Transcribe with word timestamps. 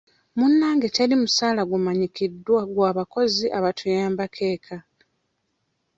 Munnange 0.37 0.87
teri 0.95 1.15
musaala 1.21 1.61
gumanyikiddwa 1.71 2.61
gwa 2.73 2.89
bakozi 2.97 3.45
abatuyambako 3.57 4.41
eka. 4.53 4.77